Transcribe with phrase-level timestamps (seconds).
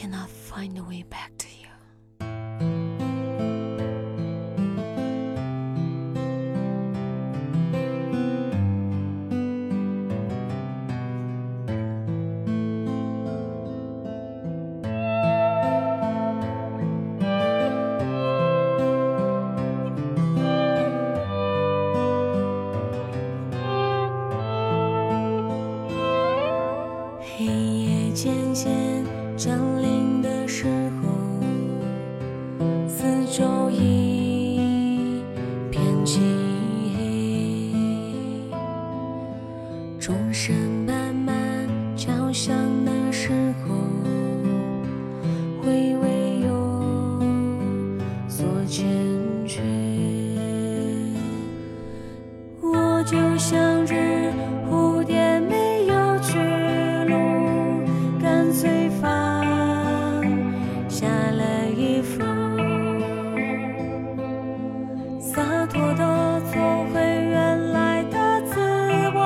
[0.00, 1.52] cannot find a way back to you.
[27.38, 29.04] “黑夜渐渐
[29.36, 29.69] 降临的
[30.53, 30.65] 时
[31.01, 31.07] 候，
[32.85, 35.23] 四周一
[35.71, 36.19] 片漆
[36.97, 37.71] 黑，
[39.97, 40.53] 钟声
[40.85, 42.53] 慢慢敲响
[65.71, 66.61] 脱的做
[66.93, 68.59] 回原来的自
[69.15, 69.19] 我，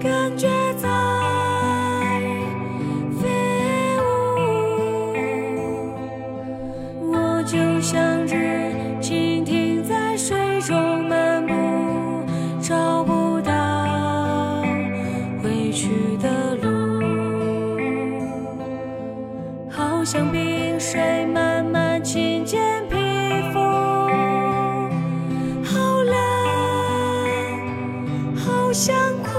[0.00, 0.88] 感觉在
[3.18, 3.26] 飞
[3.98, 4.02] 舞。
[7.12, 8.34] 我就像只
[9.00, 11.52] 蜻蜓在水中漫步，
[12.60, 14.62] 找不到
[15.42, 16.68] 回去的路，
[19.68, 22.35] 好像冰水慢慢侵
[28.76, 29.30] 想哭。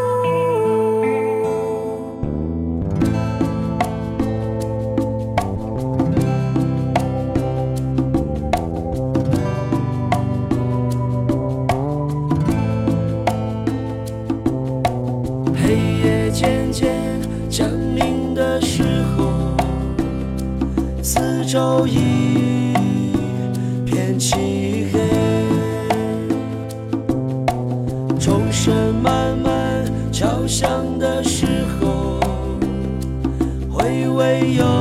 [15.56, 16.90] 黑夜渐渐
[17.48, 18.82] 降临的时
[19.16, 19.56] 候，
[21.04, 22.74] 四周一
[23.86, 25.07] 片漆黑，
[34.18, 34.77] 唯有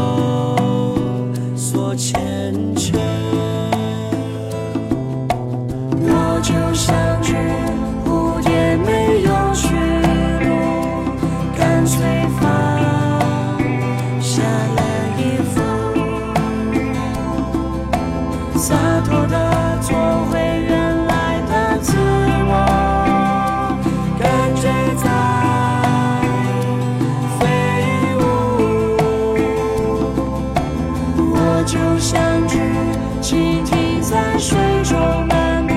[34.39, 34.99] 水中
[35.29, 35.73] 漫步，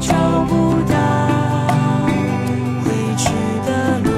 [0.00, 0.14] 找
[0.46, 0.94] 不到
[2.84, 2.86] 回
[3.16, 3.30] 去
[3.66, 4.10] 的路，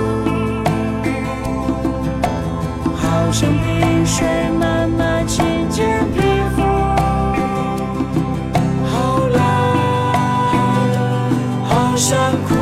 [2.94, 4.26] 好像冰水
[4.58, 5.82] 慢慢浸解
[6.14, 6.20] 皮
[6.54, 6.60] 肤，
[8.86, 9.40] 好冷，
[11.64, 12.54] 好想哭。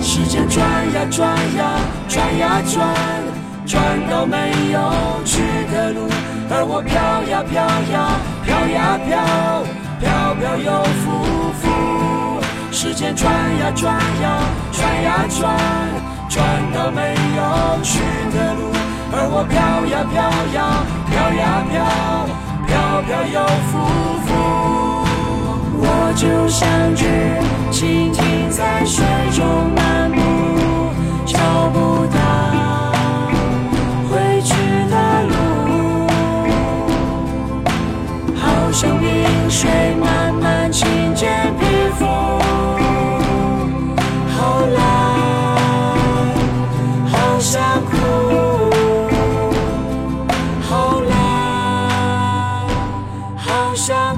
[0.00, 0.64] 时间转。
[0.94, 1.36] 呀转。
[1.56, 2.38] 呀转。
[2.38, 2.94] 呀转，
[3.66, 3.82] 转。
[4.08, 4.36] 到没
[4.72, 4.78] 有
[5.24, 5.42] 去
[5.72, 6.08] 的路。
[6.52, 6.98] 而我飘
[7.30, 9.14] 呀飘呀飘呀飘，
[10.00, 11.02] 飘飘又浮
[11.60, 11.62] 浮。
[12.72, 15.38] 时间转呀转呀转呀转，
[16.28, 16.38] 转
[16.74, 18.00] 到没有去
[18.34, 18.72] 的路，
[19.12, 20.18] 而我飘呀飘
[20.50, 21.78] 呀飘呀飘，
[22.66, 22.68] 飘
[23.06, 23.72] 飘又浮
[24.26, 24.28] 浮。
[25.82, 25.84] 我
[26.16, 26.66] 就像
[26.96, 27.00] 只
[53.70, 54.16] 不想